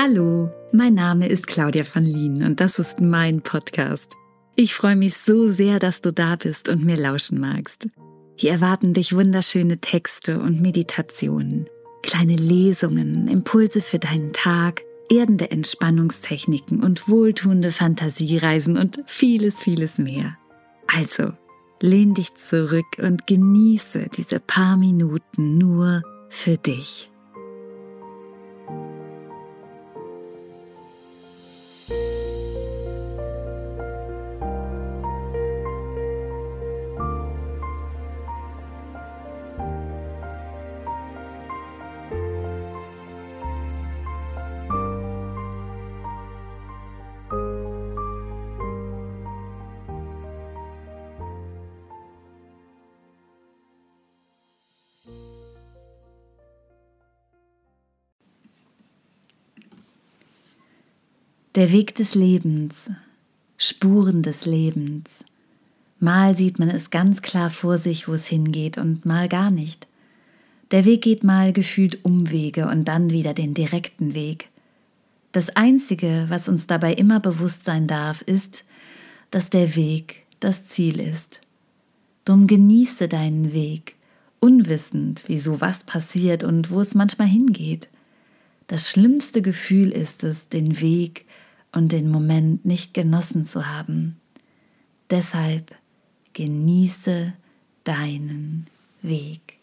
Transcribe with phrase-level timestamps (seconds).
[0.00, 4.14] Hallo, mein Name ist Claudia von Lien und das ist mein Podcast.
[4.54, 7.88] Ich freue mich so sehr, dass du da bist und mir lauschen magst.
[8.36, 11.68] Hier erwarten dich wunderschöne Texte und Meditationen,
[12.04, 20.38] kleine Lesungen, Impulse für deinen Tag, erdende Entspannungstechniken und wohltuende Fantasiereisen und vieles, vieles mehr.
[20.86, 21.32] Also,
[21.80, 27.10] lehn dich zurück und genieße diese paar Minuten nur für dich.
[61.54, 62.90] Der Weg des Lebens,
[63.56, 65.24] Spuren des Lebens.
[65.98, 69.86] Mal sieht man es ganz klar vor sich, wo es hingeht, und mal gar nicht.
[70.72, 74.50] Der Weg geht mal gefühlt Umwege und dann wieder den direkten Weg.
[75.32, 78.66] Das Einzige, was uns dabei immer bewusst sein darf, ist,
[79.30, 81.40] dass der Weg das Ziel ist.
[82.26, 83.96] Drum genieße deinen Weg,
[84.38, 87.88] unwissend, wieso was passiert und wo es manchmal hingeht.
[88.66, 91.24] Das schlimmste Gefühl ist es, den Weg
[91.72, 94.20] und den Moment nicht genossen zu haben.
[95.10, 95.74] Deshalb
[96.32, 97.32] genieße
[97.84, 98.66] deinen
[99.02, 99.58] Weg.